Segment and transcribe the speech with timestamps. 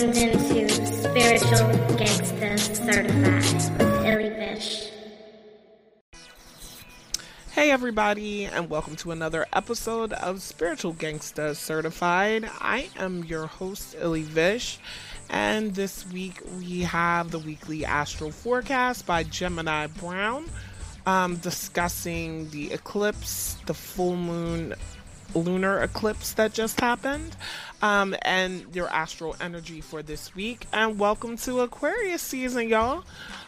[0.00, 4.90] into Spiritual Gangsta Certified with Illy Vish.
[7.50, 12.48] Hey, everybody, and welcome to another episode of Spiritual Gangsta Certified.
[12.60, 14.78] I am your host, Illy Vish,
[15.30, 20.46] and this week we have the weekly astral forecast by Gemini Brown,
[21.06, 24.74] um, discussing the eclipse, the full moon
[25.38, 27.36] lunar eclipse that just happened,
[27.82, 30.66] um, and your astral energy for this week.
[30.72, 33.04] And welcome to Aquarius season, y'all.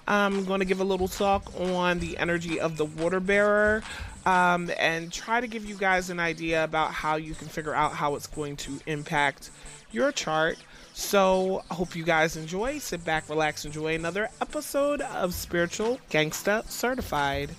[0.08, 3.82] I'm going to give a little talk on the energy of the water bearer
[4.26, 7.92] um, and try to give you guys an idea about how you can figure out
[7.92, 9.50] how it's going to impact
[9.92, 10.59] your chart.
[10.92, 12.78] So, I hope you guys enjoy.
[12.78, 17.50] Sit back, relax, enjoy another episode of Spiritual Gangsta Certified.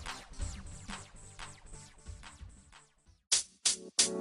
[4.02, 4.16] What's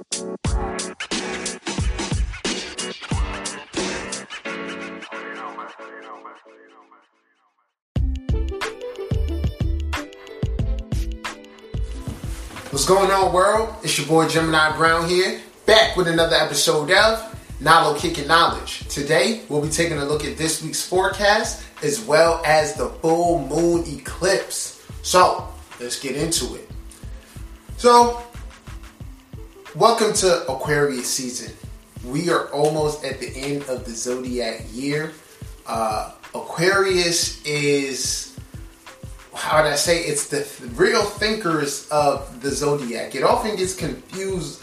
[12.85, 13.73] going on, world?
[13.83, 18.87] It's your boy Gemini Brown here, back with another episode of Nalo Kicking Knowledge.
[18.87, 23.47] Today, we'll be taking a look at this week's forecast as well as the full
[23.47, 24.85] moon eclipse.
[25.01, 25.47] So,
[25.79, 26.69] let's get into it.
[27.77, 28.21] So,
[29.75, 31.53] welcome to Aquarius season.
[32.05, 35.13] We are almost at the end of the zodiac year.
[35.65, 38.37] Uh, Aquarius is
[39.33, 43.15] how would I say it's the real thinkers of the zodiac.
[43.15, 44.61] It often gets confused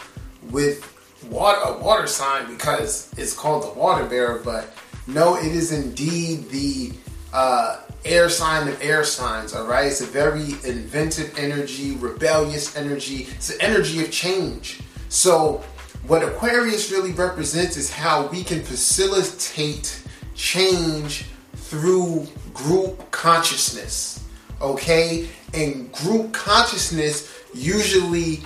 [0.51, 0.85] with
[1.29, 4.71] water a water sign because it's called the water bearer, but
[5.07, 6.93] no, it is indeed the
[7.33, 9.55] uh, air sign of air signs.
[9.55, 13.27] All right, it's a very inventive energy, rebellious energy.
[13.31, 14.81] It's an energy of change.
[15.09, 15.63] So,
[16.07, 20.01] what Aquarius really represents is how we can facilitate
[20.33, 21.25] change
[21.55, 24.19] through group consciousness
[24.61, 25.27] okay?
[25.53, 28.41] And group consciousness usually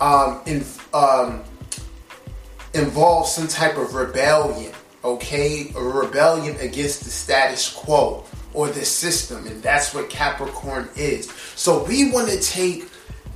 [0.00, 1.42] um, in, um,
[2.74, 4.72] involves some type of rebellion,
[5.04, 5.72] okay?
[5.76, 8.24] A rebellion against the status quo
[8.54, 11.30] or the system, and that's what Capricorn is.
[11.54, 12.88] So we want to take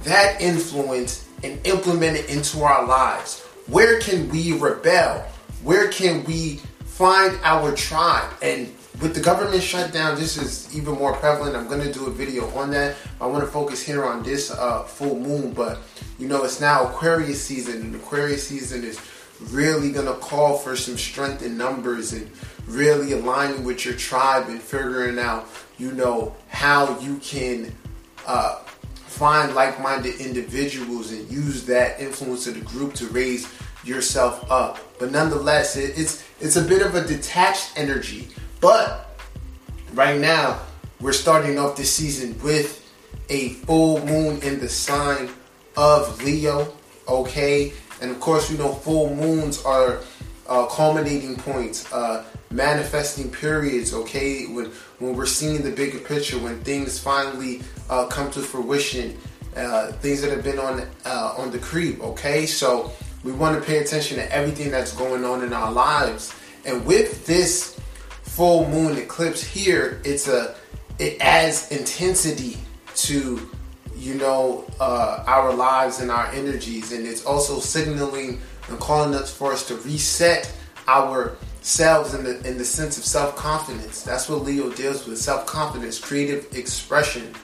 [0.04, 3.40] that influence and implement it into our lives.
[3.68, 5.20] Where can we rebel?
[5.62, 8.32] Where can we find our tribe?
[8.42, 11.54] And with the government shutdown, this is even more prevalent.
[11.54, 12.96] I'm going to do a video on that.
[13.20, 15.78] I want to focus here on this uh, full moon, but
[16.18, 18.98] you know, it's now Aquarius season, and Aquarius season is
[19.50, 22.30] really going to call for some strength in numbers and
[22.66, 25.46] really aligning with your tribe and figuring out,
[25.78, 27.74] you know, how you can
[28.26, 28.62] uh,
[29.16, 33.52] find like-minded individuals and use that influence of the group to raise
[33.84, 34.78] yourself up.
[34.98, 38.28] But nonetheless, it, it's it's a bit of a detached energy
[38.60, 39.08] but
[39.92, 40.60] right now,
[41.00, 42.82] we're starting off this season with
[43.28, 45.28] a full moon in the sign
[45.76, 46.72] of Leo.
[47.06, 50.00] Okay, and of course, you know, full moons are
[50.48, 53.92] uh, culminating points, uh, manifesting periods.
[53.92, 59.16] Okay, when when we're seeing the bigger picture, when things finally uh, come to fruition,
[59.56, 62.02] uh, things that have been on uh, on the creep.
[62.02, 62.92] Okay, so
[63.24, 67.26] we want to pay attention to everything that's going on in our lives, and with
[67.26, 67.78] this
[68.22, 70.54] full moon eclipse here, it's a
[70.98, 72.58] it adds intensity
[72.94, 73.50] to
[73.94, 79.32] you know uh, our lives and our energies, and it's also signaling and calling us
[79.32, 80.52] for us to reset
[80.88, 84.02] ourselves in the in the sense of self confidence.
[84.02, 87.34] That's what Leo deals with: self confidence, creative expression.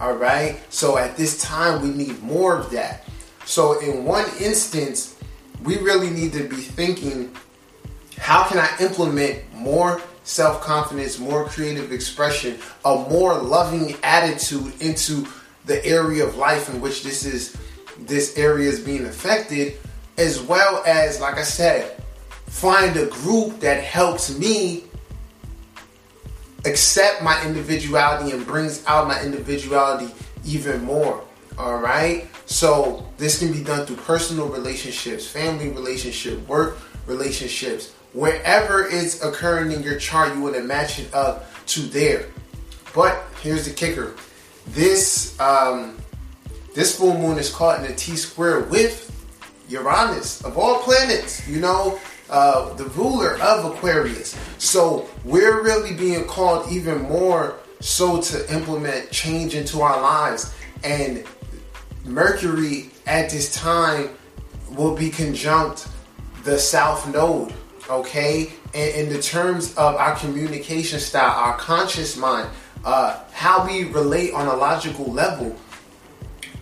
[0.00, 0.60] All right.
[0.70, 3.04] So at this time, we need more of that.
[3.44, 5.16] So in one instance,
[5.64, 7.34] we really need to be thinking,
[8.18, 15.26] how can I implement more self confidence, more creative expression, a more loving attitude into
[15.64, 17.56] the area of life in which this is
[18.00, 19.76] this area is being affected,
[20.16, 22.00] as well as, like I said,
[22.46, 24.84] find a group that helps me
[26.64, 30.12] accept my individuality and brings out my individuality
[30.44, 31.24] even more.
[31.56, 32.28] All right.
[32.46, 39.72] So this can be done through personal relationships, family relationship, work relationships, wherever it's occurring
[39.72, 42.26] in your chart, you want to match it up to there.
[42.94, 44.14] But here's the kicker:
[44.68, 45.96] this um,
[46.74, 49.04] this full moon is caught in a T square with
[49.68, 51.46] Uranus of all planets.
[51.48, 51.98] You know,
[52.30, 54.38] uh, the ruler of Aquarius.
[54.58, 60.54] So we're really being called even more so to implement change into our lives.
[60.84, 61.24] And
[62.04, 64.10] Mercury at this time
[64.70, 65.88] will be conjunct
[66.44, 67.52] the South Node
[67.90, 68.52] okay?
[68.74, 72.48] And in the terms of our communication style, our conscious mind,
[72.84, 75.56] uh, how we relate on a logical level,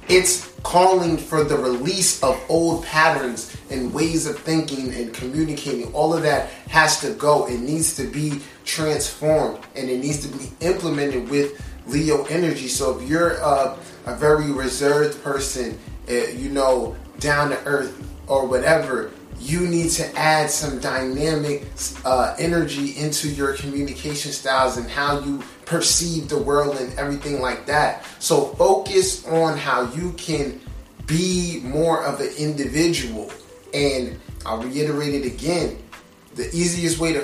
[0.09, 5.93] it's calling for the release of old patterns and ways of thinking and communicating.
[5.93, 7.47] All of that has to go.
[7.47, 12.69] It needs to be transformed and it needs to be implemented with Leo energy.
[12.69, 15.79] So if you're a, a very reserved person,
[16.09, 21.67] uh, you know, down to earth or whatever, you need to add some dynamic
[22.05, 27.67] uh, energy into your communication styles and how you perceive the world and everything like
[27.67, 28.05] that.
[28.19, 30.61] So focus on how you can
[31.07, 33.31] be more of an individual.
[33.75, 35.83] And I'll reiterate it again
[36.35, 37.21] the easiest way to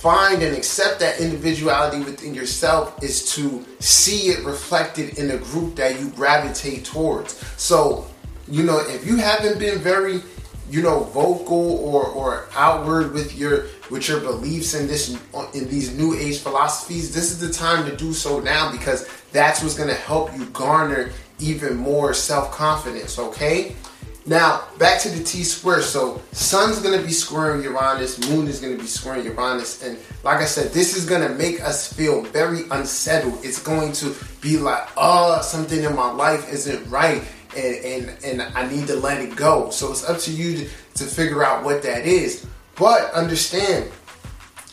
[0.00, 5.76] find and accept that individuality within yourself is to see it reflected in the group
[5.76, 7.36] that you gravitate towards.
[7.60, 8.06] So,
[8.48, 10.22] you know, if you haven't been very
[10.70, 15.10] you know vocal or or outward with your with your beliefs in this
[15.52, 19.62] in these new age philosophies this is the time to do so now because that's
[19.62, 23.74] what's going to help you garner even more self-confidence okay?
[24.26, 28.60] Now back to the t square so sun's going to be squaring uranus moon is
[28.60, 31.92] going to be squaring uranus and like i said this is going to make us
[31.92, 33.38] feel very unsettled.
[33.42, 37.24] It's going to be like oh something in my life isn't right
[37.56, 39.70] and, and, and I need to let it go.
[39.70, 40.64] So it's up to you to,
[40.94, 42.46] to figure out what that is.
[42.76, 43.90] But understand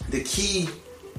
[0.10, 0.70] the key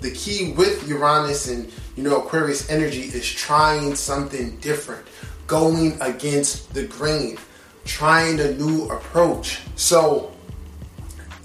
[0.01, 5.05] the key with Uranus and you know Aquarius energy is trying something different,
[5.47, 7.37] going against the grain,
[7.85, 9.61] trying a new approach.
[9.77, 10.33] So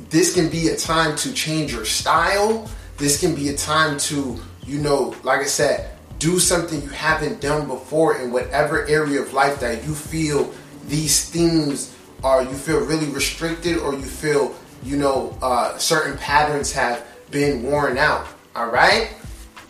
[0.09, 2.69] this can be a time to change your style.
[2.97, 5.92] This can be a time to, you know, like I said,
[6.23, 10.53] do something you haven't done before in whatever area of life that you feel
[10.87, 11.93] these themes
[12.23, 12.41] are.
[12.41, 17.97] You feel really restricted or you feel you know uh, certain patterns have been worn
[17.97, 18.25] out
[18.55, 19.13] all right?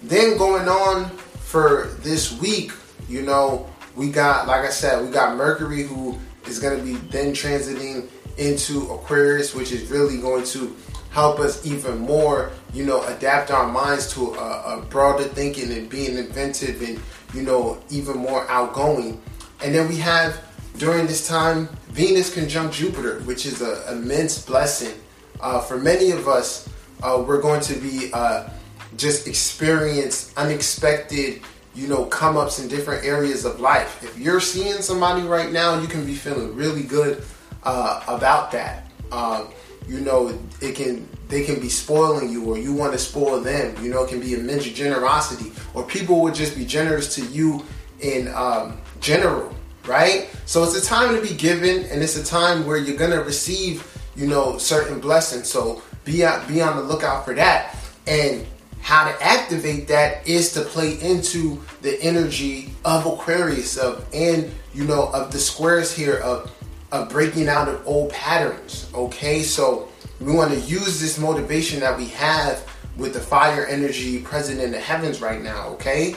[0.03, 1.09] Then going on
[1.53, 2.71] for this week
[3.07, 6.17] you know we got like i said we got mercury who
[6.47, 10.75] is going to be then transiting into aquarius which is really going to
[11.13, 15.87] help us even more, you know, adapt our minds to a, a, broader thinking and
[15.87, 16.99] being inventive and,
[17.35, 19.21] you know, even more outgoing.
[19.63, 20.43] And then we have
[20.79, 24.99] during this time Venus conjunct Jupiter, which is an immense blessing.
[25.39, 26.67] Uh, for many of us,
[27.03, 28.49] uh, we're going to be uh,
[28.97, 31.41] just experience unexpected,
[31.75, 34.01] you know, come ups in different areas of life.
[34.03, 37.23] If you're seeing somebody right now, you can be feeling really good
[37.61, 38.87] uh, about that.
[39.11, 39.45] Uh,
[39.87, 43.83] you know, it can they can be spoiling you or you want to spoil them.
[43.83, 47.65] You know, it can be immense generosity or people would just be generous to you
[48.01, 49.53] in um, general,
[49.85, 50.29] right?
[50.45, 53.87] So it's a time to be given and it's a time where you're gonna receive,
[54.15, 55.49] you know, certain blessings.
[55.49, 57.75] So be out, be on the lookout for that.
[58.05, 58.45] And
[58.83, 64.83] how to activate that is to play into the energy of Aquarius of and you
[64.83, 66.51] know of the squares here of
[66.93, 68.87] of breaking out of old patterns.
[68.93, 69.89] Okay, so
[70.21, 72.63] we want to use this motivation that we have
[72.95, 75.69] with the fire energy present in the heavens right now.
[75.69, 76.15] Okay,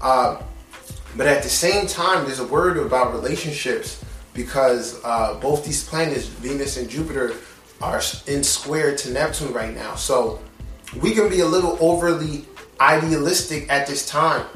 [0.00, 0.40] uh,
[1.16, 4.02] but at the same time, there's a word about relationships
[4.32, 7.34] because uh, both these planets, Venus and Jupiter,
[7.82, 9.96] are in square to Neptune right now.
[9.96, 10.40] So
[11.02, 12.46] we can be a little overly
[12.80, 14.46] idealistic at this time.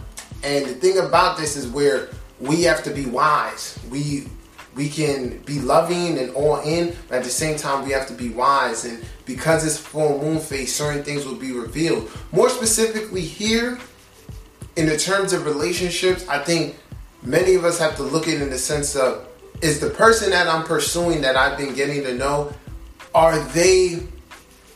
[0.44, 2.08] And the thing about this is where
[2.38, 3.78] we have to be wise.
[3.90, 4.28] We
[4.76, 8.12] we can be loving and all in, but at the same time, we have to
[8.12, 8.84] be wise.
[8.84, 12.10] And because it's full moon phase, certain things will be revealed.
[12.30, 13.78] More specifically, here,
[14.76, 16.76] in the terms of relationships, I think
[17.22, 19.26] many of us have to look at it in the sense of
[19.62, 22.52] is the person that I'm pursuing that I've been getting to know,
[23.14, 24.00] are they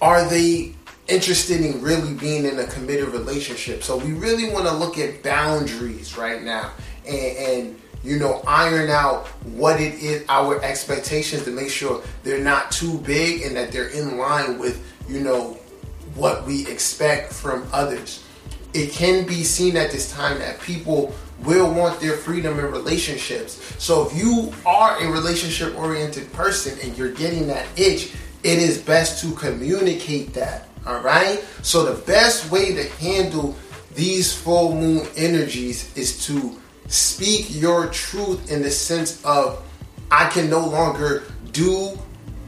[0.01, 0.75] are they
[1.09, 3.83] interested in really being in a committed relationship?
[3.83, 6.73] So we really want to look at boundaries right now
[7.07, 12.43] and, and you know, iron out what it is, our expectations to make sure they're
[12.43, 15.59] not too big and that they're in line with, you know,
[16.15, 18.25] what we expect from others.
[18.73, 23.75] It can be seen at this time that people will want their freedom in relationships.
[23.83, 28.79] So if you are a relationship oriented person and you're getting that itch, it is
[28.79, 30.69] best to communicate that.
[30.87, 31.45] All right?
[31.63, 33.57] So the best way to handle
[33.95, 36.60] these full moon energies is to
[36.91, 39.65] speak your truth in the sense of
[40.11, 41.97] I can no longer do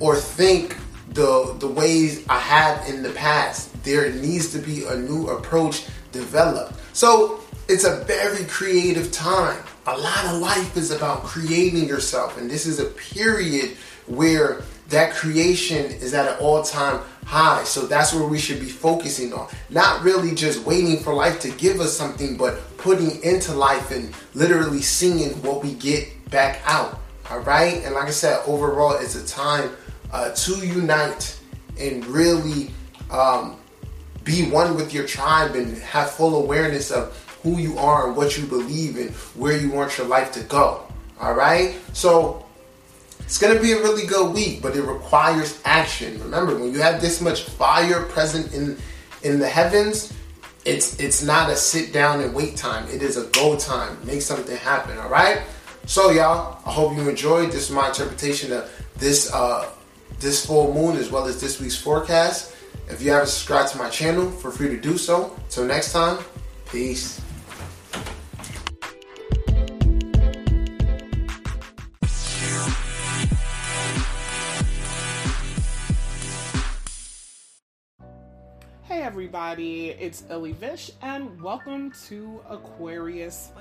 [0.01, 0.77] or think
[1.11, 3.71] the the ways I have in the past.
[3.85, 6.75] There needs to be a new approach developed.
[6.93, 9.63] So it's a very creative time.
[9.87, 15.15] A lot of life is about creating yourself, and this is a period where that
[15.15, 17.65] creation is at an all-time high.
[17.65, 19.49] So that's where we should be focusing on.
[19.71, 24.13] Not really just waiting for life to give us something, but putting into life and
[24.35, 27.01] literally seeing what we get back out.
[27.31, 27.83] All right.
[27.85, 29.71] And like I said, overall, it's a time
[30.13, 31.39] uh, to unite
[31.79, 32.71] and really
[33.11, 33.57] um,
[34.25, 38.37] be one with your tribe and have full awareness of who you are and what
[38.37, 40.87] you believe and where you want your life to go.
[41.21, 41.77] All right.
[41.93, 42.45] So
[43.33, 46.21] it's going to be a really good week, but it requires action.
[46.21, 48.77] Remember, when you have this much fire present in
[49.23, 50.13] in the heavens,
[50.67, 52.87] it's it's not a sit down and wait time.
[52.91, 53.97] It is a go time.
[54.05, 54.99] Make something happen.
[54.99, 55.41] All right.
[55.87, 57.53] So y'all, I hope you enjoyed.
[57.53, 59.71] This is my interpretation of this uh,
[60.21, 62.55] this full moon as well as this week's forecast.
[62.91, 65.35] If you haven't subscribed to my channel, feel free to do so.
[65.49, 66.19] Till next time,
[66.67, 67.19] peace.
[79.13, 83.53] Everybody, it's Illy Vish and welcome to Aquarius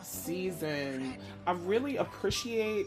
[0.00, 1.16] season.
[1.44, 2.86] I really appreciate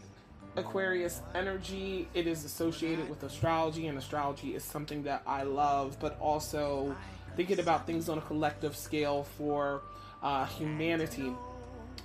[0.55, 2.07] Aquarius energy.
[2.13, 6.95] It is associated with astrology, and astrology is something that I love, but also
[7.35, 9.81] thinking about things on a collective scale for
[10.23, 11.33] uh, humanity.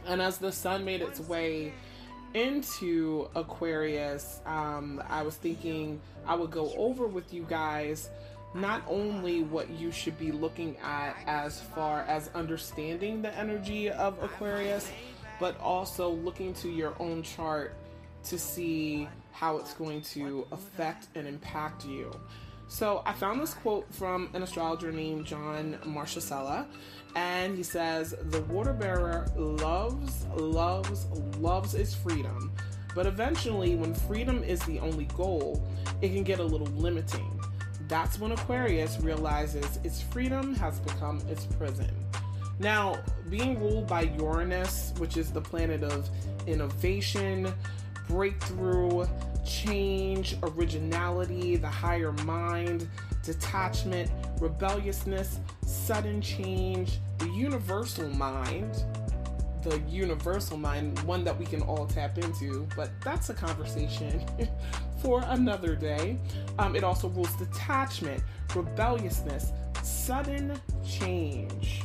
[0.09, 1.73] And as the sun made its way
[2.35, 8.11] into Aquarius, um, I was thinking I would go over with you guys
[8.55, 14.21] not only what you should be looking at as far as understanding the energy of
[14.23, 14.91] Aquarius,
[15.39, 17.75] but also looking to your own chart
[18.25, 22.11] to see how it's going to affect and impact you.
[22.69, 26.67] So I found this quote from an astrologer named John Marchesella,
[27.17, 31.07] and he says, The water bearer loves, loves,
[31.39, 32.53] loves its freedom,
[32.95, 35.67] but eventually, when freedom is the only goal,
[36.01, 37.40] it can get a little limiting.
[37.91, 41.93] That's when Aquarius realizes its freedom has become its prison.
[42.61, 46.09] Now, being ruled by Uranus, which is the planet of
[46.47, 47.53] innovation,
[48.07, 49.07] breakthrough,
[49.45, 52.89] change, originality, the higher mind,
[53.25, 54.09] detachment,
[54.41, 58.85] rebelliousness, sudden change, the universal mind,
[59.65, 64.25] the universal mind, one that we can all tap into, but that's a conversation
[65.03, 66.19] for another day.
[66.59, 68.23] Um, it also rules detachment,
[68.55, 69.53] rebelliousness,
[69.83, 71.83] sudden change,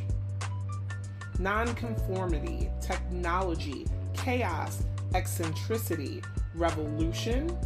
[1.39, 6.21] nonconformity, technology, chaos, eccentricity,
[6.55, 7.57] revolution,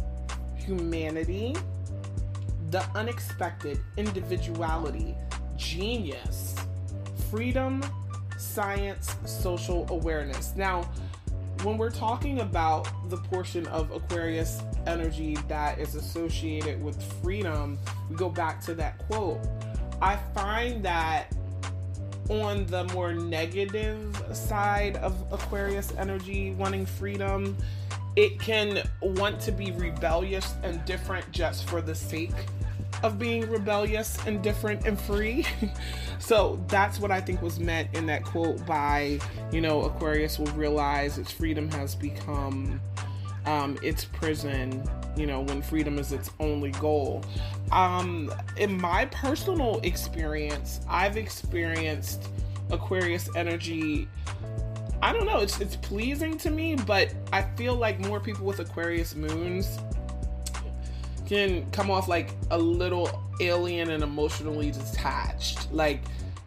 [0.56, 1.54] humanity,
[2.70, 5.14] the unexpected, individuality,
[5.56, 6.54] genius,
[7.30, 7.82] freedom,
[8.38, 10.54] science, social awareness.
[10.56, 10.88] Now,
[11.62, 18.16] when we're talking about the portion of Aquarius energy that is associated with freedom, we
[18.16, 19.40] go back to that quote.
[20.00, 21.34] I find that
[22.30, 27.56] on the more negative side of Aquarius energy, wanting freedom,
[28.16, 32.46] it can want to be rebellious and different just for the sake
[33.02, 35.46] of being rebellious and different and free.
[36.18, 39.18] so that's what I think was meant in that quote by,
[39.52, 42.80] you know, Aquarius will realize its freedom has become
[43.46, 44.84] um, its prison,
[45.16, 47.24] you know, when freedom is its only goal.
[47.72, 52.28] Um, in my personal experience, I've experienced
[52.70, 54.08] Aquarius energy.
[55.02, 58.60] I don't know, it's it's pleasing to me, but I feel like more people with
[58.60, 59.78] Aquarius moons
[61.30, 65.72] can come off like a little alien and emotionally detached.
[65.72, 66.02] Like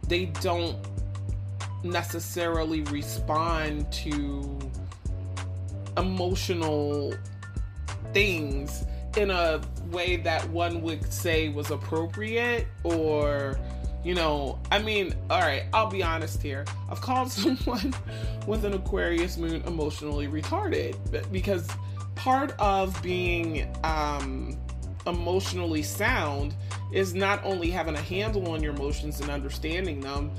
[0.10, 0.75] they don't
[1.84, 4.60] necessarily respond to
[5.96, 7.13] emotional
[8.12, 8.84] things
[9.16, 13.58] in a way that one would say was appropriate or
[14.04, 17.94] you know i mean all right i'll be honest here i've called someone
[18.48, 20.96] with an aquarius moon emotionally retarded
[21.32, 21.68] because
[22.16, 24.58] part of being um
[25.08, 26.56] emotionally sound
[26.92, 30.32] is not only having a handle on your emotions and understanding them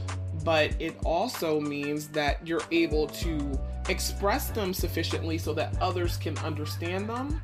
[0.45, 6.37] but it also means that you're able to express them sufficiently so that others can
[6.39, 7.41] understand them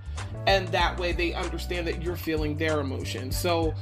[0.46, 3.74] and that way they understand that you're feeling their emotions so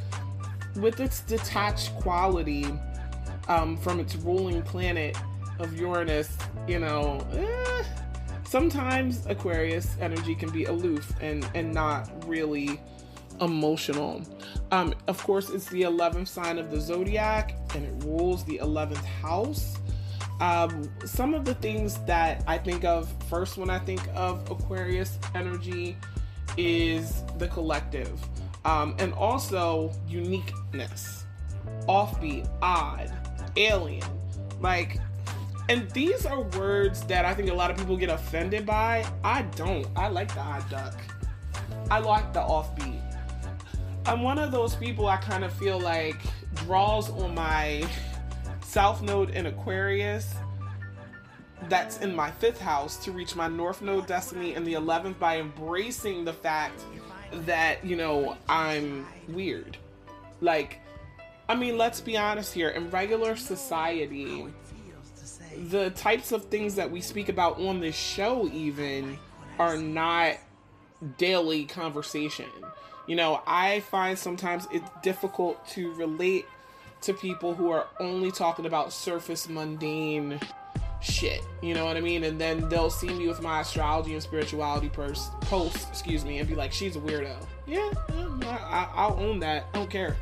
[0.77, 2.67] with its detached quality
[3.49, 5.17] um, from its ruling planet
[5.59, 7.85] of uranus you know eh,
[8.45, 12.81] sometimes aquarius energy can be aloof and and not really
[13.41, 14.23] emotional
[14.71, 19.05] um, of course it's the 11th sign of the zodiac and it rules the 11th
[19.05, 19.77] house
[20.41, 25.19] um, some of the things that I think of first when I think of Aquarius
[25.35, 25.97] energy
[26.57, 28.21] is the collective,
[28.65, 31.25] um, and also uniqueness,
[31.89, 33.13] offbeat, odd,
[33.57, 34.07] alien.
[34.61, 34.99] Like,
[35.69, 39.05] and these are words that I think a lot of people get offended by.
[39.25, 39.87] I don't.
[39.97, 40.95] I like the odd duck.
[41.91, 42.98] I like the offbeat.
[44.09, 46.17] I'm one of those people I kind of feel like
[46.55, 47.87] draws on my
[48.65, 50.35] south node in Aquarius
[51.69, 55.39] that's in my fifth house to reach my north node destiny in the 11th by
[55.39, 56.81] embracing the fact
[57.45, 59.77] that, you know, I'm weird.
[60.41, 60.81] Like,
[61.47, 62.71] I mean, let's be honest here.
[62.71, 64.47] In regular society,
[65.69, 69.19] the types of things that we speak about on this show, even,
[69.59, 70.37] are not
[71.19, 72.47] daily conversation.
[73.09, 76.45] You know, I find sometimes it's difficult to relate
[77.01, 80.39] to people who are only talking about surface mundane
[81.01, 81.43] shit.
[81.63, 82.25] You know what I mean?
[82.25, 86.47] And then they'll see me with my astrology and spirituality pers- post, excuse me, and
[86.47, 87.35] be like, she's a weirdo.
[87.67, 87.91] Yeah,
[88.45, 89.69] I, I'll own that.
[89.73, 90.15] I don't care.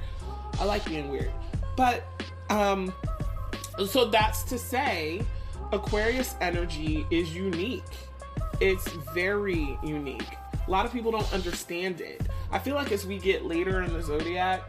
[0.61, 1.33] I like being weird.
[1.77, 2.05] But,
[2.51, 2.95] um,
[3.85, 5.23] so that's to say,
[5.73, 7.83] Aquarius energy is unique.
[8.61, 10.37] It's very unique.
[10.67, 12.23] A lot of people don't understand it.
[12.51, 14.63] I feel like as we get later in the zodiac,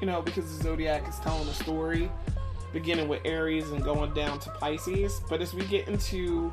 [0.00, 2.10] you know, because the zodiac is telling a story,
[2.72, 5.20] beginning with Aries and going down to Pisces.
[5.28, 6.52] But as we get into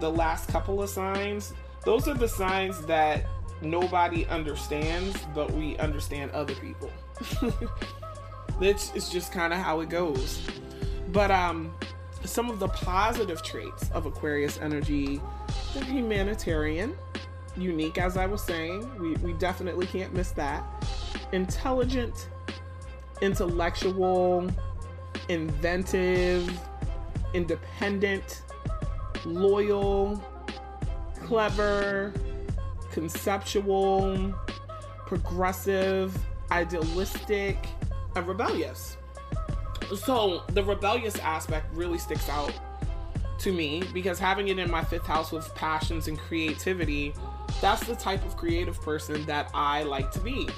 [0.00, 1.52] the last couple of signs,
[1.84, 3.26] those are the signs that
[3.60, 6.90] nobody understands, but we understand other people.
[8.60, 10.42] It's, it's just kind of how it goes.
[11.12, 11.72] But um,
[12.24, 15.20] some of the positive traits of Aquarius energy,
[15.74, 16.96] they're humanitarian,
[17.60, 18.90] unique, as I was saying.
[18.98, 20.64] We, we definitely can't miss that.
[21.32, 22.28] Intelligent,
[23.20, 24.48] intellectual,
[25.28, 26.50] inventive,
[27.34, 28.42] independent,
[29.24, 30.22] loyal,
[31.24, 32.12] clever,
[32.92, 34.34] conceptual,
[35.06, 36.16] progressive,
[36.50, 37.58] idealistic,
[38.16, 38.96] and rebellious.
[39.96, 42.52] So the rebellious aspect really sticks out
[43.40, 47.14] to me because having it in my fifth house with passions and creativity,
[47.60, 50.48] that's the type of creative person that I like to be.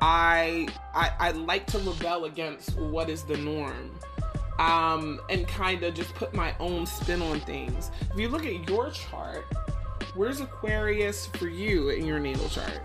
[0.00, 3.90] I I, I like to rebel against what is the norm.
[4.58, 7.90] Um, and kind of just put my own spin on things.
[8.12, 9.46] If you look at your chart,
[10.14, 12.80] where's Aquarius for you in your natal chart?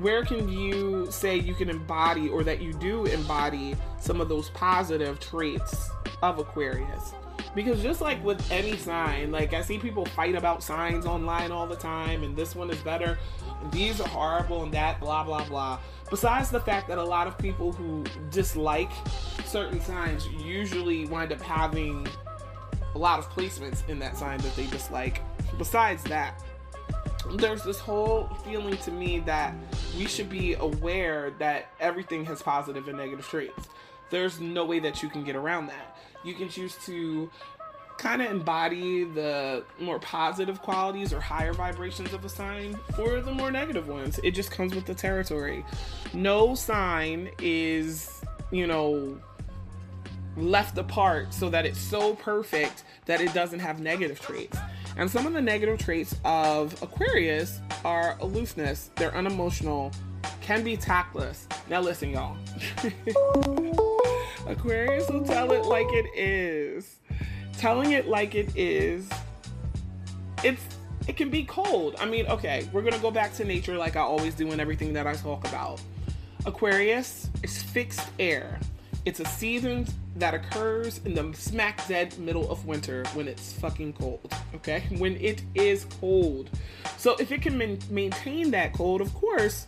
[0.00, 4.48] Where can you say you can embody or that you do embody some of those
[4.50, 5.90] positive traits
[6.22, 7.12] of Aquarius?
[7.54, 11.66] Because just like with any sign, like I see people fight about signs online all
[11.66, 13.18] the time, and this one is better,
[13.70, 15.78] these are horrible, and that, blah, blah, blah.
[16.08, 18.90] Besides the fact that a lot of people who dislike
[19.44, 22.06] certain signs usually wind up having
[22.94, 25.22] a lot of placements in that sign that they dislike.
[25.58, 26.42] Besides that,
[27.36, 29.54] there's this whole feeling to me that
[29.96, 33.68] we should be aware that everything has positive and negative traits.
[34.10, 35.91] There's no way that you can get around that.
[36.24, 37.30] You can choose to
[37.98, 43.32] kind of embody the more positive qualities or higher vibrations of a sign or the
[43.32, 44.18] more negative ones.
[44.24, 45.64] It just comes with the territory.
[46.12, 49.18] No sign is, you know,
[50.36, 54.58] left apart so that it's so perfect that it doesn't have negative traits.
[54.96, 59.92] And some of the negative traits of Aquarius are aloofness, they're unemotional,
[60.40, 61.46] can be tactless.
[61.68, 62.36] Now, listen, y'all.
[64.46, 66.96] Aquarius will tell it like it is.
[67.58, 69.08] Telling it like it is,
[70.42, 70.62] it's
[71.08, 71.96] it can be cold.
[71.98, 74.92] I mean, okay, we're gonna go back to nature like I always do in everything
[74.94, 75.80] that I talk about.
[76.44, 78.58] Aquarius is fixed air.
[79.04, 83.94] It's a season that occurs in the smack dead middle of winter when it's fucking
[83.94, 84.32] cold.
[84.54, 86.50] Okay, when it is cold.
[86.98, 89.66] So if it can man- maintain that cold, of course,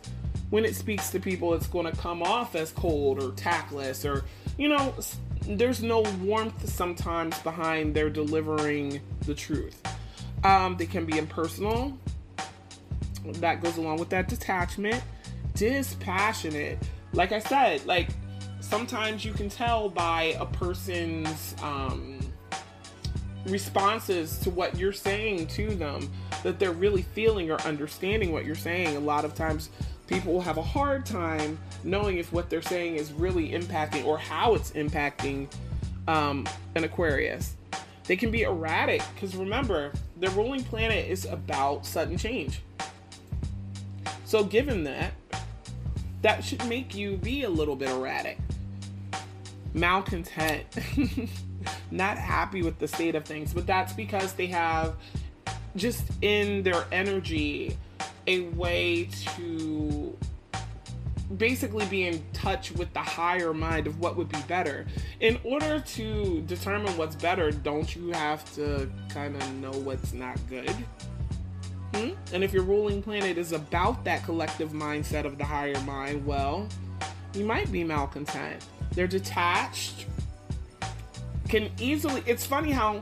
[0.51, 4.23] when it speaks to people, it's going to come off as cold or tactless or
[4.57, 4.93] you know.
[5.47, 9.79] There's no warmth sometimes behind their delivering the truth.
[10.43, 11.95] Um, they can be impersonal.
[13.33, 15.03] That goes along with that detachment.
[15.53, 16.79] Dispassionate.
[17.13, 18.09] Like I said, like
[18.59, 22.19] sometimes you can tell by a person's um,
[23.45, 26.11] responses to what you're saying to them
[26.43, 28.95] that they're really feeling or understanding what you're saying.
[28.95, 29.69] A lot of times,
[30.07, 34.17] people will have a hard time knowing if what they're saying is really impacting or
[34.17, 35.47] how it's impacting
[36.07, 37.55] um, an Aquarius.
[38.05, 42.61] They can be erratic because remember, the ruling planet is about sudden change.
[44.25, 45.13] So, given that,
[46.21, 48.37] that should make you be a little bit erratic
[49.75, 50.65] malcontent,
[51.91, 54.95] not happy with the state of things, but that's because they have
[55.75, 57.77] just in their energy
[58.27, 60.17] a way to
[61.37, 64.85] basically be in touch with the higher mind of what would be better.
[65.19, 70.37] In order to determine what's better, don't you have to kind of know what's not
[70.49, 70.69] good?
[71.93, 72.09] Hmm?
[72.33, 76.67] And if your ruling planet is about that collective mindset of the higher mind, well,
[77.33, 78.65] you might be malcontent.
[78.91, 80.05] They're detached,
[81.49, 83.01] can easily, it's funny how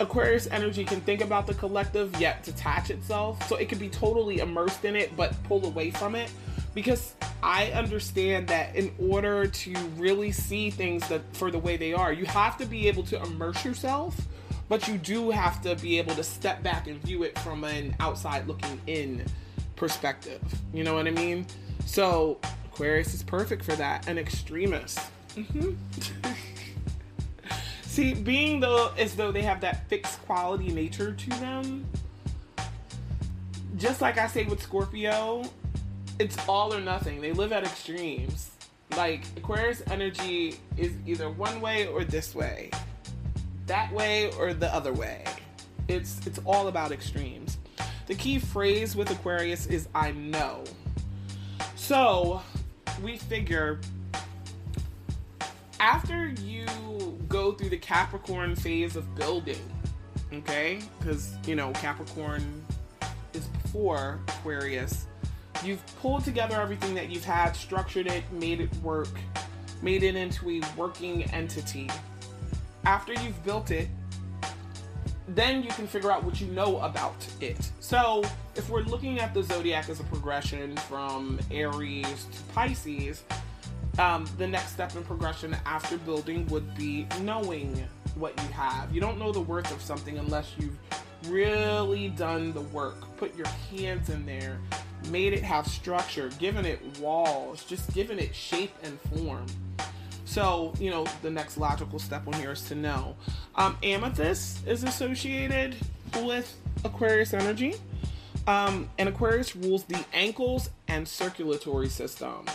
[0.00, 3.46] Aquarius energy can think about the collective yet detach itself.
[3.46, 6.32] So it can be totally immersed in it but pull away from it
[6.74, 11.92] because I understand that in order to really see things that for the way they
[11.92, 14.18] are, you have to be able to immerse yourself,
[14.68, 17.94] but you do have to be able to step back and view it from an
[18.00, 19.24] outside looking in
[19.76, 20.40] perspective.
[20.72, 21.46] You know what I mean?
[21.86, 24.08] So Aquarius is perfect for that.
[24.08, 24.98] An extremist.
[25.34, 25.72] Mm-hmm.
[27.90, 31.84] See, being though as though they have that fixed quality nature to them,
[33.76, 35.42] just like I say with Scorpio,
[36.20, 37.20] it's all or nothing.
[37.20, 38.52] They live at extremes.
[38.96, 42.70] Like Aquarius energy is either one way or this way,
[43.66, 45.24] that way or the other way.
[45.88, 47.58] It's it's all about extremes.
[48.06, 50.62] The key phrase with Aquarius is I know.
[51.74, 52.40] So
[53.02, 53.80] we figure
[55.80, 56.66] after you
[57.40, 59.62] go through the Capricorn phase of building,
[60.30, 60.78] okay?
[60.98, 62.62] Because, you know, Capricorn
[63.32, 65.06] is before Aquarius.
[65.64, 69.08] You've pulled together everything that you've had, structured it, made it work,
[69.80, 71.88] made it into a working entity.
[72.84, 73.88] After you've built it,
[75.28, 77.70] then you can figure out what you know about it.
[77.80, 78.22] So,
[78.54, 83.22] if we're looking at the zodiac as a progression from Aries to Pisces,
[83.98, 88.94] um, the next step in progression after building would be knowing what you have.
[88.94, 90.78] You don't know the worth of something unless you've
[91.28, 94.58] really done the work, put your hands in there,
[95.10, 99.46] made it have structure, given it walls, just given it shape and form.
[100.24, 103.16] So, you know, the next logical step on here is to know.
[103.56, 105.74] Um, amethyst is associated
[106.22, 107.74] with Aquarius energy.
[108.46, 112.46] Um, and Aquarius rules the ankles and circulatory system.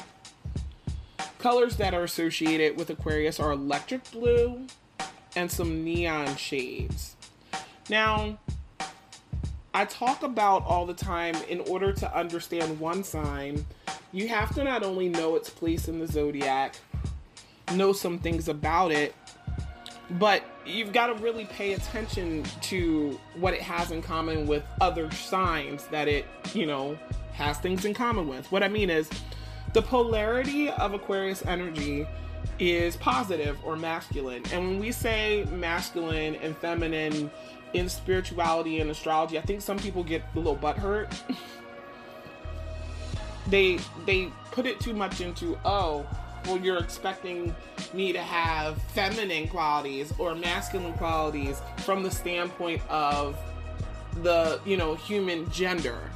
[1.45, 4.65] Colors that are associated with Aquarius are electric blue
[5.35, 7.15] and some neon shades.
[7.87, 8.39] Now,
[9.71, 13.63] I talk about all the time in order to understand one sign,
[14.11, 16.77] you have to not only know its place in the zodiac,
[17.75, 19.13] know some things about it,
[20.17, 25.11] but you've got to really pay attention to what it has in common with other
[25.11, 26.97] signs that it, you know,
[27.33, 28.51] has things in common with.
[28.51, 29.07] What I mean is,
[29.75, 32.07] the polarity of Aquarius energy
[32.59, 34.41] is positive or masculine.
[34.53, 37.29] And when we say masculine and feminine
[37.73, 41.13] in spirituality and astrology, I think some people get a little butthurt.
[43.47, 46.05] they they put it too much into oh
[46.45, 47.53] well you're expecting
[47.93, 53.37] me to have feminine qualities or masculine qualities from the standpoint of
[54.23, 56.09] the you know human gender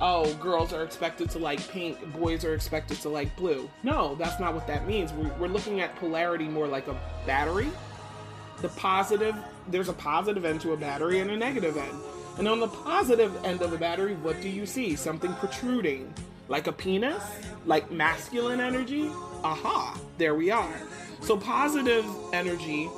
[0.00, 3.68] oh, girls are expected to like pink, boys are expected to like blue.
[3.82, 5.12] No, that's not what that means.
[5.12, 7.70] We're, looking at polarity more like a battery.
[8.60, 9.34] The positive,
[9.68, 11.98] there's a positive end to a battery and a negative end.
[12.38, 14.94] And on the positive end of a battery, what do you see?
[14.94, 16.12] Something protruding,
[16.48, 17.22] like a penis,
[17.66, 19.10] like masculine energy.
[19.42, 20.74] Aha, there we are.
[21.20, 22.88] So, positive energy,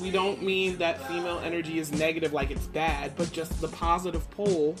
[0.00, 4.30] we don't mean that female energy is negative like it's bad, but just the positive
[4.30, 4.76] pole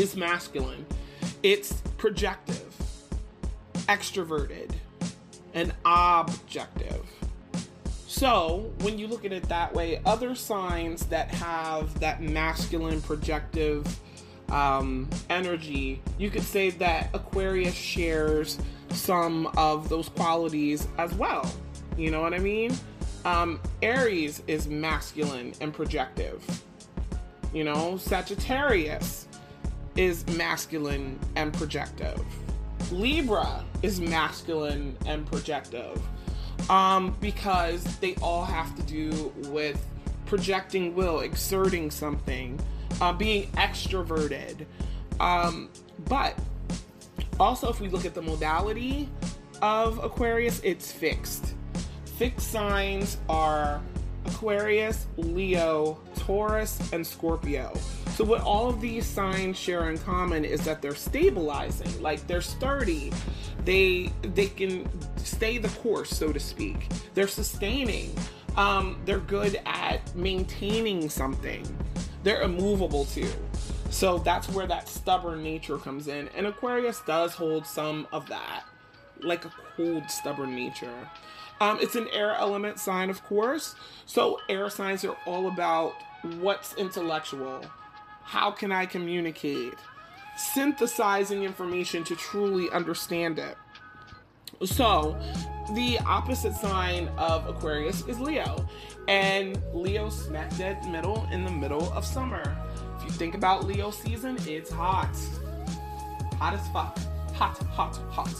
[0.00, 0.86] is masculine.
[1.42, 2.74] It's projective,
[3.86, 4.70] extroverted,
[5.52, 7.04] and objective.
[8.06, 13.86] So, when you look at it that way, other signs that have that masculine projective
[14.48, 18.58] um, energy, you could say that Aquarius shares
[18.88, 21.50] some of those qualities as well.
[21.98, 22.74] You know what I mean?
[23.26, 26.42] Um, Aries is masculine and projective.
[27.52, 29.26] You know, Sagittarius
[29.96, 32.22] is masculine and projective.
[32.90, 36.00] Libra is masculine and projective.
[36.68, 39.84] Um, because they all have to do with
[40.26, 42.60] projecting will, exerting something,
[43.00, 44.66] uh, being extroverted.
[45.18, 45.70] Um,
[46.08, 46.38] but
[47.38, 49.08] also, if we look at the modality
[49.62, 51.54] of Aquarius, it's fixed.
[52.16, 53.80] Fixed signs are
[54.26, 57.72] Aquarius, Leo, Taurus, and Scorpio.
[58.20, 62.42] So, what all of these signs share in common is that they're stabilizing, like they're
[62.42, 63.14] sturdy.
[63.64, 66.88] They they can stay the course, so to speak.
[67.14, 68.14] They're sustaining.
[68.58, 71.64] Um, they're good at maintaining something.
[72.22, 73.32] They're immovable too.
[73.88, 76.28] So that's where that stubborn nature comes in.
[76.36, 78.64] And Aquarius does hold some of that,
[79.22, 81.08] like a cold, stubborn nature.
[81.58, 83.76] Um, it's an air element sign, of course.
[84.04, 85.94] So air signs are all about
[86.38, 87.64] what's intellectual.
[88.22, 89.74] How can I communicate?
[90.36, 93.56] Synthesizing information to truly understand it.
[94.64, 95.18] So,
[95.74, 98.68] the opposite sign of Aquarius is Leo.
[99.08, 102.56] And Leo smack dead middle in the middle of summer.
[102.98, 105.16] If you think about Leo season, it's hot.
[106.38, 106.98] Hot as fuck.
[107.34, 108.34] Hot, hot, hot.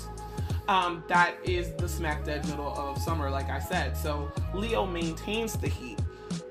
[0.69, 3.97] Um, that is the smack dead middle of summer, like I said.
[3.97, 5.99] So Leo maintains the heat.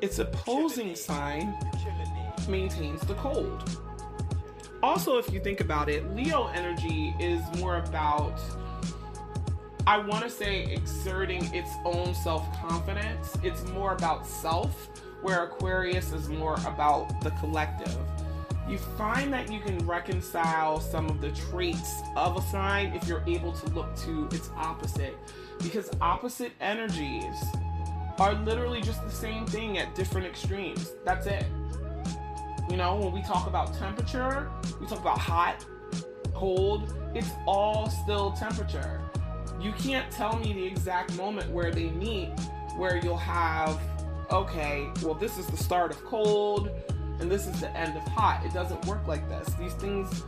[0.02, 1.58] Its opposing sign
[2.50, 3.80] maintains the cold.
[4.82, 8.40] Also, if you think about it, Leo energy is more about
[9.88, 13.36] I want to say exerting its own self confidence.
[13.42, 14.90] It's more about self,
[15.24, 17.98] where Aquarius is more about the collective.
[18.68, 23.24] You find that you can reconcile some of the traits of a sign if you're
[23.26, 25.18] able to look to its opposite,
[25.58, 27.44] because opposite energies
[28.20, 30.92] are literally just the same thing at different extremes.
[31.04, 31.46] That's it.
[32.70, 35.66] You know, when we talk about temperature, we talk about hot,
[36.34, 39.02] cold, it's all still temperature.
[39.60, 42.30] You can't tell me the exact moment where they meet
[42.78, 43.78] where you'll have
[44.32, 46.70] okay well this is the start of cold
[47.20, 48.46] and this is the end of hot.
[48.46, 49.54] It doesn't work like this.
[49.56, 50.24] These things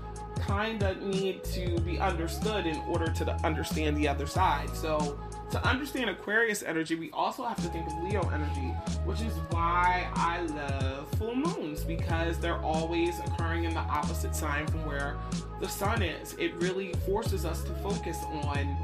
[0.52, 5.18] kind of need to be understood in order to understand the other side so
[5.50, 8.74] to understand aquarius energy we also have to think of leo energy
[9.06, 14.68] which is why i love full moons because they're always occurring in the opposite sign
[14.68, 15.16] from where
[15.62, 18.78] the sun is it really forces us to focus on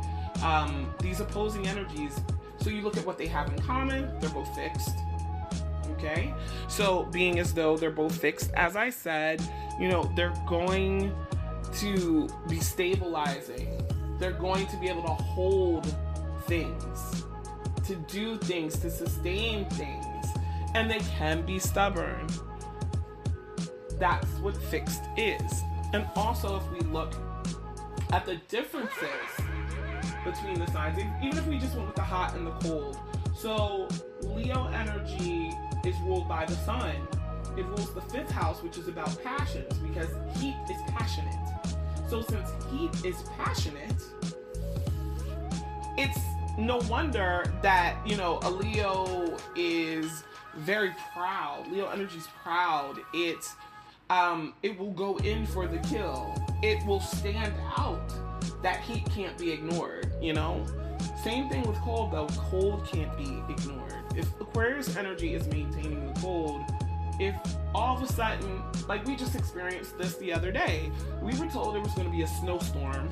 [0.43, 2.19] um, these opposing energies.
[2.59, 4.95] So you look at what they have in common, they're both fixed.
[5.93, 6.33] Okay?
[6.67, 9.41] So, being as though they're both fixed, as I said,
[9.79, 11.13] you know, they're going
[11.75, 13.85] to be stabilizing.
[14.19, 15.95] They're going to be able to hold
[16.45, 17.23] things,
[17.85, 20.27] to do things, to sustain things,
[20.73, 22.27] and they can be stubborn.
[23.99, 25.61] That's what fixed is.
[25.93, 27.13] And also, if we look
[28.11, 29.09] at the differences
[30.23, 32.97] between the signs, even if we just went with the hot and the cold.
[33.35, 33.87] So
[34.23, 35.51] Leo energy
[35.85, 36.95] is ruled by the sun.
[37.57, 41.33] It rules the fifth house, which is about passions, because heat is passionate.
[42.07, 44.01] So since heat is passionate,
[45.97, 46.19] it's
[46.57, 50.23] no wonder that, you know, a Leo is
[50.55, 51.65] very proud.
[51.69, 52.97] Leo energy is proud.
[53.13, 53.45] It
[54.09, 56.33] um it will go in for the kill.
[56.63, 58.13] It will stand out
[58.63, 60.65] that heat can't be ignored, you know?
[61.23, 63.93] Same thing with cold though, cold can't be ignored.
[64.15, 66.61] If Aquarius energy is maintaining the cold,
[67.19, 67.35] if
[67.73, 71.73] all of a sudden, like we just experienced this the other day, we were told
[71.73, 73.09] there was going to be a snowstorm.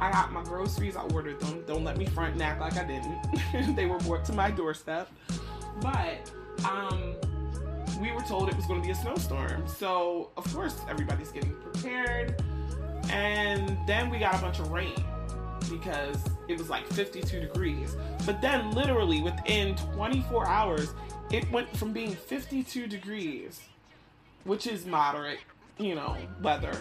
[0.00, 1.62] I got my groceries, I ordered them.
[1.66, 3.76] Don't let me front and act like I didn't.
[3.76, 5.10] they were brought to my doorstep.
[5.80, 6.30] But
[6.64, 7.14] um,
[8.00, 9.66] we were told it was going to be a snowstorm.
[9.66, 12.42] So, of course, everybody's getting prepared
[13.12, 14.94] and then we got a bunch of rain
[15.68, 16.16] because
[16.50, 17.96] it was like 52 degrees.
[18.26, 20.94] But then, literally within 24 hours,
[21.30, 23.60] it went from being 52 degrees,
[24.44, 25.38] which is moderate,
[25.78, 26.76] you know, weather,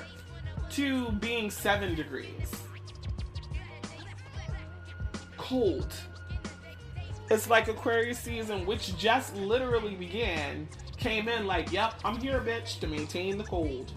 [0.71, 2.51] to being 7 degrees.
[5.37, 5.93] Cold.
[7.29, 12.79] It's like Aquarius season, which just literally began, came in like, yep, I'm here, bitch,
[12.79, 13.91] to maintain the cold.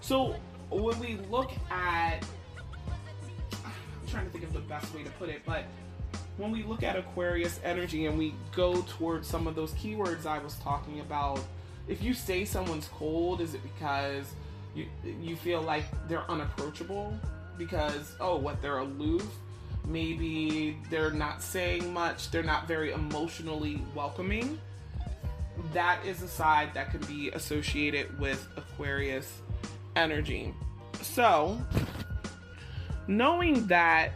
[0.00, 0.36] So
[0.70, 2.24] when we look at,
[4.12, 5.64] trying to think of the best way to put it, but
[6.36, 10.38] when we look at Aquarius energy and we go towards some of those keywords I
[10.38, 11.40] was talking about,
[11.88, 14.26] if you say someone's cold, is it because
[14.74, 14.86] you
[15.20, 17.16] you feel like they're unapproachable?
[17.58, 19.26] Because oh, what they're aloof?
[19.86, 22.30] Maybe they're not saying much.
[22.30, 24.60] They're not very emotionally welcoming.
[25.72, 29.40] That is a side that can be associated with Aquarius
[29.96, 30.54] energy.
[31.02, 31.60] So,
[33.06, 34.12] knowing that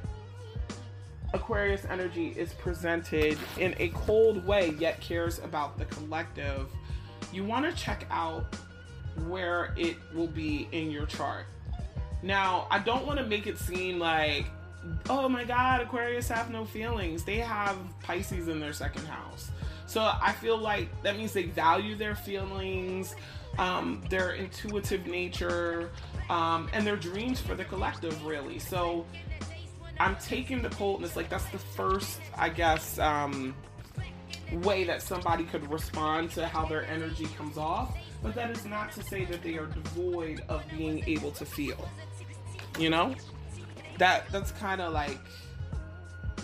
[1.35, 6.71] Aquarius energy is presented in a cold way yet cares about the collective,
[7.33, 8.57] you want to check out
[9.27, 11.47] where it will be in your chart.
[12.23, 14.47] Now, I don't want to make it seem like,
[15.09, 17.25] oh my God, Aquarius have no feelings.
[17.25, 19.51] They have Pisces in their second house.
[19.87, 23.15] So I feel like that means they value their feelings
[23.59, 25.91] um, their intuitive nature,
[26.29, 28.59] um, and their dreams for the collective, really.
[28.59, 29.07] So
[29.99, 33.55] I'm taking the coldness, like that's the first, I guess, um,
[34.53, 37.97] way that somebody could respond to how their energy comes off.
[38.23, 41.89] but that is not to say that they are devoid of being able to feel.
[42.79, 43.15] You know?
[43.99, 45.19] That that's kind of like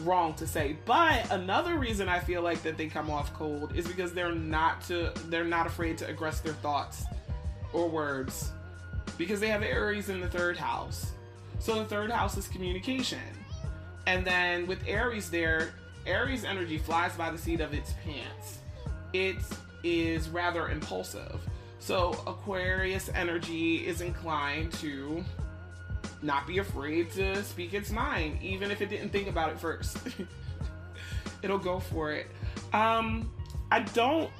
[0.03, 0.77] wrong to say.
[0.85, 4.83] But another reason I feel like that they come off cold is because they're not
[4.83, 7.05] to they're not afraid to express their thoughts
[7.73, 8.53] or words
[9.19, 11.13] because they have Aries in the third house.
[11.59, 13.21] So the third house is communication.
[14.07, 15.71] And then with Aries there,
[16.07, 18.59] Aries energy flies by the seat of its pants.
[19.13, 19.37] It
[19.85, 21.41] is rather impulsive.
[21.79, 25.25] So Aquarius energy is inclined to
[26.23, 29.99] not be afraid to speak its mind, even if it didn't think about it first.
[31.43, 32.29] It'll go for it.
[32.73, 33.31] Um,
[33.71, 34.31] I don't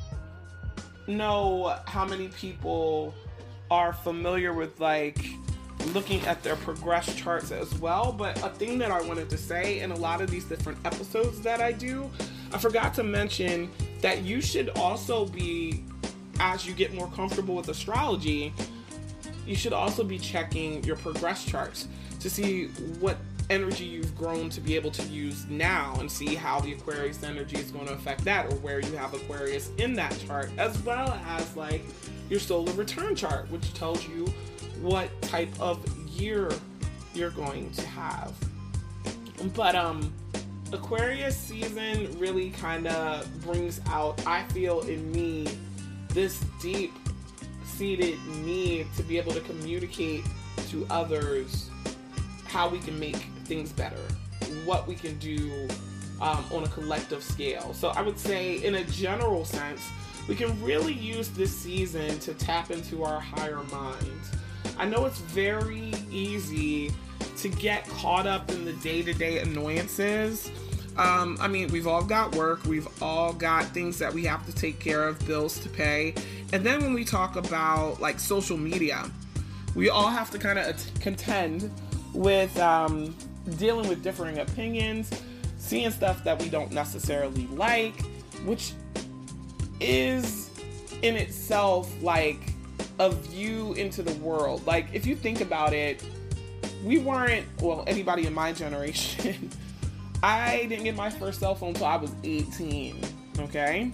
[1.07, 3.15] know how many people
[3.71, 5.19] are familiar with like
[5.95, 8.13] looking at their progress charts as well.
[8.13, 11.41] But a thing that I wanted to say in a lot of these different episodes
[11.41, 12.11] that I do,
[12.53, 15.85] I forgot to mention that you should also be,
[16.39, 18.53] as you get more comfortable with astrology,
[19.47, 21.89] you should also be checking your progress charts
[22.21, 22.67] to see
[23.01, 23.17] what
[23.51, 27.57] energy you've grown to be able to use now and see how the Aquarius energy
[27.57, 31.13] is going to affect that or where you have Aquarius in that chart, as well
[31.27, 31.83] as like
[32.31, 34.27] your solar return chart, which tells you
[34.81, 36.51] what type of year
[37.15, 38.33] you're going to have.
[39.55, 40.13] But um
[40.73, 45.47] Aquarius season really kind of brings out I feel in me
[46.09, 46.93] this deep
[47.73, 50.25] seated need to be able to communicate
[50.69, 51.71] to others
[52.47, 54.03] how we can make things better,
[54.65, 55.69] what we can do
[56.21, 57.75] um, on a collective scale.
[57.75, 59.83] So I would say, in a general sense,
[60.29, 64.31] we can really use this season to tap into our higher minds.
[64.79, 66.93] I know it's very easy
[67.39, 70.51] to get caught up in the day to day annoyances.
[70.97, 74.53] Um, I mean, we've all got work, we've all got things that we have to
[74.53, 76.15] take care of, bills to pay.
[76.53, 79.11] And then when we talk about like social media,
[79.75, 81.71] we all have to kind of contend
[82.13, 83.15] with um,
[83.57, 85.11] dealing with differing opinions,
[85.57, 87.99] seeing stuff that we don't necessarily like,
[88.45, 88.73] which
[89.81, 90.51] is
[91.01, 92.53] in itself like
[92.99, 94.67] a view into the world.
[94.67, 96.05] Like, if you think about it,
[96.85, 99.51] we weren't, well, anybody in my generation,
[100.23, 103.01] I didn't get my first cell phone until I was 18,
[103.41, 103.91] okay?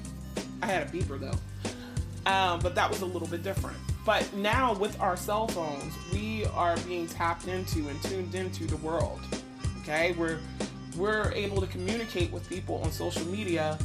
[0.62, 2.30] I had a beeper though.
[2.30, 3.76] Um, but that was a little bit different.
[4.04, 8.76] But now with our cell phones, we are being tapped into and tuned into the
[8.78, 9.20] world.
[9.80, 10.38] Okay, we're
[10.96, 13.78] we're able to communicate with people on social media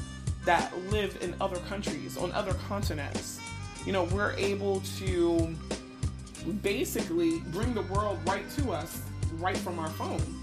[0.45, 3.39] that live in other countries, on other continents.
[3.85, 5.55] You know, we're able to
[6.61, 9.01] basically bring the world right to us
[9.33, 10.42] right from our phone.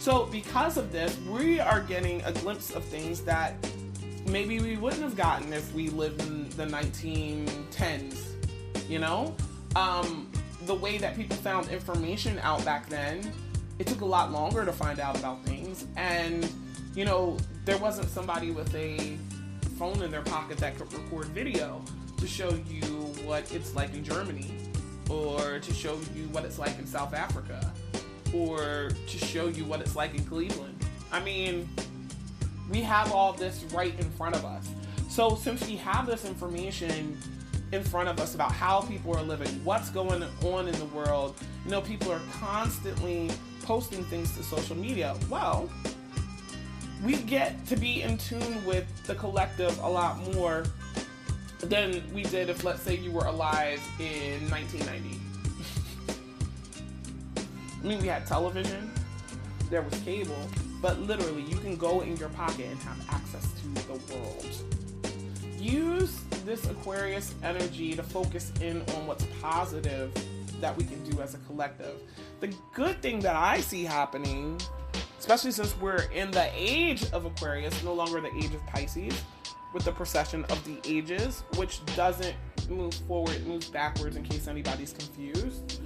[0.00, 3.54] So, because of this, we are getting a glimpse of things that
[4.26, 8.18] maybe we wouldn't have gotten if we lived in the 1910s.
[8.88, 9.36] You know,
[9.76, 10.32] um,
[10.64, 13.30] the way that people found information out back then,
[13.78, 16.50] it took a lot longer to find out about things, and
[16.94, 17.36] you know,
[17.66, 19.18] there wasn't somebody with a
[19.78, 21.84] phone in their pocket that could record video
[22.16, 22.86] to show you
[23.26, 24.50] what it's like in Germany,
[25.10, 27.70] or to show you what it's like in South Africa,
[28.34, 30.76] or to show you what it's like in Cleveland.
[31.12, 31.68] I mean,
[32.70, 34.68] we have all this right in front of us.
[35.08, 37.18] So since we have this information
[37.72, 41.34] in front of us about how people are living, what's going on in the world,
[41.64, 43.30] you know, people are constantly
[43.62, 45.16] posting things to social media.
[45.28, 45.68] Well,
[47.04, 50.64] we get to be in tune with the collective a lot more
[51.60, 55.29] than we did if, let's say, you were alive in 1990.
[57.82, 58.90] I mean, we had television,
[59.70, 60.36] there was cable,
[60.82, 64.46] but literally, you can go in your pocket and have access to the world.
[65.58, 70.12] Use this Aquarius energy to focus in on what's positive
[70.60, 72.00] that we can do as a collective.
[72.40, 74.60] The good thing that I see happening,
[75.18, 79.14] especially since we're in the age of Aquarius, no longer the age of Pisces,
[79.72, 82.34] with the precession of the ages, which doesn't
[82.68, 85.80] move forward, it moves backwards in case anybody's confused.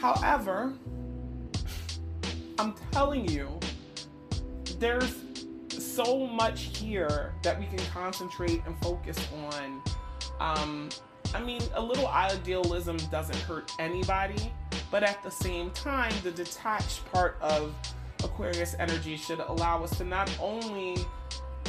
[0.00, 0.72] However,
[2.58, 3.58] I'm telling you,
[4.78, 5.14] there's
[5.68, 9.18] so much here that we can concentrate and focus
[9.50, 9.82] on.
[10.40, 10.88] Um,
[11.34, 14.52] I mean, a little idealism doesn't hurt anybody,
[14.90, 17.74] but at the same time, the detached part of
[18.22, 20.96] Aquarius energy should allow us to not only,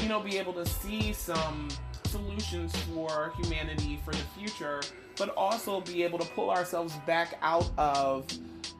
[0.02, 1.70] you know, be able to see some
[2.08, 4.82] solutions for humanity for the future,
[5.18, 8.26] but also be able to pull ourselves back out of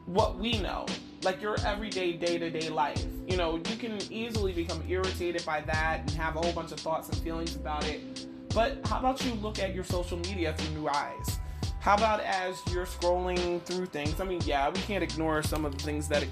[0.06, 0.86] what we know
[1.24, 3.06] like your everyday day to day life.
[3.28, 6.80] You know, you can easily become irritated by that and have a whole bunch of
[6.80, 8.28] thoughts and feelings about it.
[8.54, 11.40] But how about you look at your social media through new eyes?
[11.80, 14.22] How about as you're scrolling through things?
[14.22, 16.26] I mean, yeah, we can't ignore some of the things that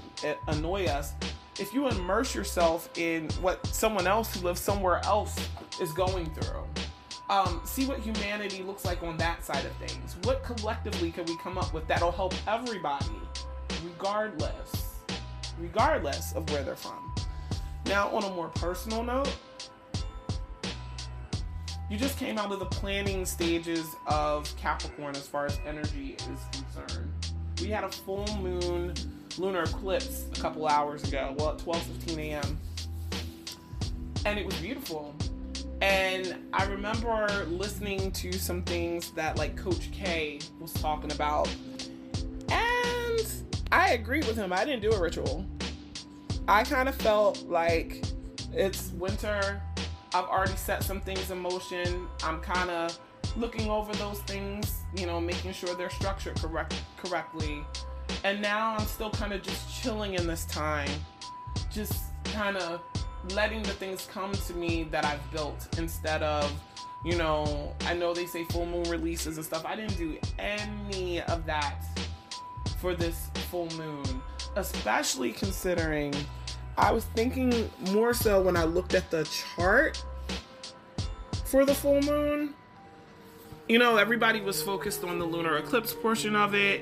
[0.46, 1.12] annoy us.
[1.60, 5.36] If you immerse yourself in what someone else who lives somewhere else
[5.80, 6.64] is going through,
[7.28, 10.16] um, see what humanity looks like on that side of things.
[10.22, 13.20] What collectively can we come up with that'll help everybody,
[13.84, 14.81] regardless,
[15.62, 17.14] regardless of where they're from.
[17.86, 19.34] Now, on a more personal note,
[21.90, 26.60] you just came out of the planning stages of Capricorn as far as energy is
[26.74, 27.12] concerned.
[27.60, 28.94] We had a full moon
[29.38, 32.58] lunar eclipse a couple hours ago, well at 12:15 a.m.
[34.24, 35.14] And it was beautiful.
[35.80, 41.48] And I remember listening to some things that like Coach K was talking about.
[42.48, 43.26] And
[43.72, 44.52] I agree with him.
[44.52, 45.44] I didn't do a ritual.
[46.46, 48.04] I kind of felt like
[48.52, 49.60] it's winter
[50.14, 52.06] I've already set some things in motion.
[52.22, 52.98] I'm kind of
[53.36, 57.64] looking over those things, you know, making sure they're structured correct correctly.
[58.24, 60.90] And now I'm still kind of just chilling in this time,
[61.72, 61.94] just
[62.24, 62.82] kind of
[63.30, 66.52] letting the things come to me that I've built instead of,
[67.06, 69.64] you know, I know they say full moon releases and stuff.
[69.64, 71.82] I didn't do any of that
[72.82, 74.02] for this full moon,
[74.56, 76.12] especially considering
[76.76, 80.04] I was thinking more so when I looked at the chart
[81.44, 82.54] for the full moon.
[83.68, 86.80] You know, everybody was focused on the lunar eclipse portion of it,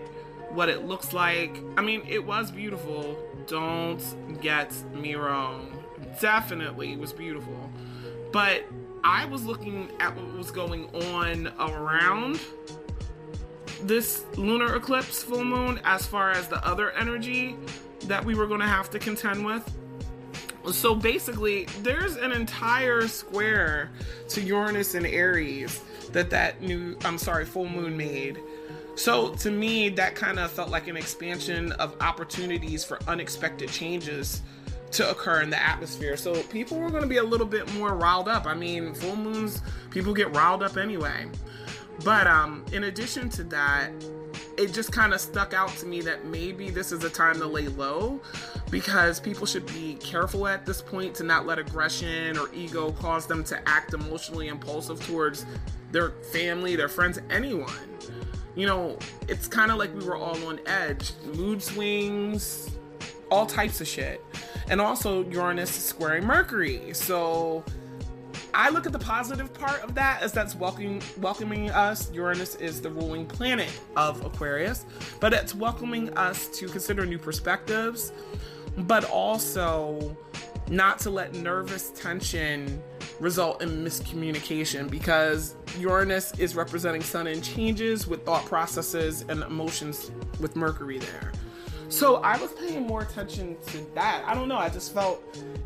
[0.49, 1.63] what it looks like.
[1.77, 3.19] I mean, it was beautiful.
[3.47, 4.03] Don't
[4.41, 5.85] get me wrong.
[6.19, 7.71] Definitely was beautiful.
[8.33, 8.65] But
[9.05, 12.41] I was looking at what was going on around
[13.83, 17.57] this lunar eclipse full moon as far as the other energy
[18.03, 19.71] that we were going to have to contend with
[20.73, 23.91] so basically, there's an entire square
[24.29, 25.81] to Uranus and Aries
[26.13, 28.39] that that new, I'm sorry, full moon made.
[28.95, 34.43] So to me, that kind of felt like an expansion of opportunities for unexpected changes
[34.93, 36.17] to occur in the atmosphere.
[36.17, 38.47] So people were going to be a little bit more riled up.
[38.47, 41.27] I mean, full moons, people get riled up anyway.
[42.05, 43.91] But um, in addition to that,
[44.57, 47.47] it just kind of stuck out to me that maybe this is a time to
[47.47, 48.21] lay low
[48.71, 53.27] because people should be careful at this point to not let aggression or ego cause
[53.27, 55.47] them to act emotionally impulsive towards
[55.93, 57.73] their family, their friends, anyone.
[58.55, 58.99] You know,
[59.29, 62.71] it's kind of like we were all on edge, mood swings,
[63.31, 64.25] all types of shit.
[64.69, 66.93] And also, Uranus is squaring Mercury.
[66.93, 67.65] So,
[68.55, 72.13] I look at the positive part of that as that's welcoming welcoming us.
[72.13, 74.87] Uranus is the ruling planet of Aquarius,
[75.21, 78.13] but it's welcoming us to consider new perspectives,
[78.79, 80.17] but also
[80.69, 82.83] not to let nervous tension
[83.19, 90.11] result in miscommunication because Uranus is representing sun in changes with thought processes and emotions
[90.41, 91.33] with Mercury there.
[91.89, 94.23] So I was paying more attention to that.
[94.25, 95.23] I don't know, I just felt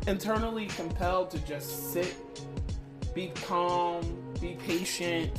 [0.07, 2.15] internally compelled to just sit
[3.15, 5.31] be calm, be patient,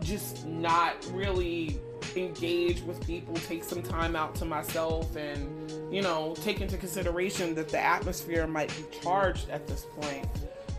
[0.00, 1.78] just not really
[2.16, 7.54] engage with people, take some time out to myself, and you know, take into consideration
[7.54, 10.26] that the atmosphere might be charged at this point.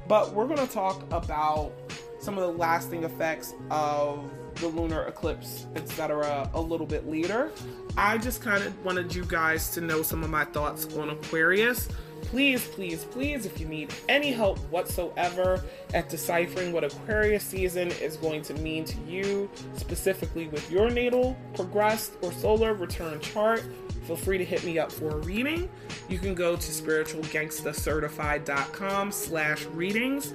[0.07, 1.71] But we're going to talk about
[2.19, 7.51] some of the lasting effects of the lunar eclipse, etc., a little bit later.
[7.95, 11.87] I just kind of wanted you guys to know some of my thoughts on Aquarius
[12.21, 15.63] Please, please, please, if you need any help whatsoever
[15.93, 21.35] at deciphering what Aquarius season is going to mean to you, specifically with your natal,
[21.55, 23.63] progressed, or solar return chart,
[24.05, 25.67] feel free to hit me up for a reading.
[26.07, 30.33] You can go to spiritualgangstacertified.com slash readings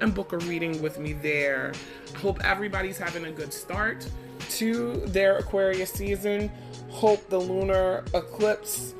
[0.00, 1.72] and book a reading with me there.
[2.16, 4.04] Hope everybody's having a good start
[4.50, 6.50] to their Aquarius season.
[6.88, 8.94] Hope the lunar eclipse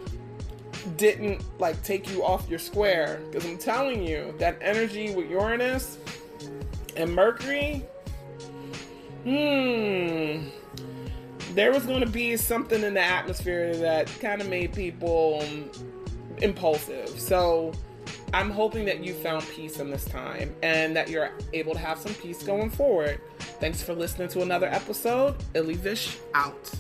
[0.97, 5.99] didn't like take you off your square because I'm telling you that energy with Uranus
[6.97, 7.85] and Mercury
[9.25, 10.49] hmm
[11.55, 15.43] there was going to be something in the atmosphere that kind of made people
[16.39, 17.73] impulsive so
[18.33, 21.99] I'm hoping that you found peace in this time and that you're able to have
[21.99, 23.21] some peace going forward.
[23.39, 25.37] Thanks for listening to another episode.
[25.55, 26.71] Illy Vish out.